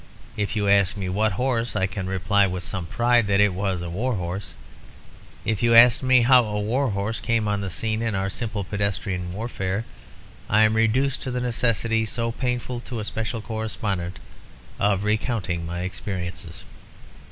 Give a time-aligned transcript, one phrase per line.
[0.35, 3.83] If you ask me what horse, I can reply with some pride that it was
[3.83, 4.55] a war horse.
[5.45, 8.63] If you ask me how a war horse came on the scene in our simple
[8.63, 9.85] pedestrian warfare,
[10.49, 14.17] I am reduced to the necessity, so painful to a special correspondent,
[14.79, 16.63] of recounting my experiences.